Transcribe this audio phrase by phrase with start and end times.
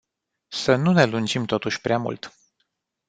[0.47, 2.31] Să nu ne lungim totuși prea mult.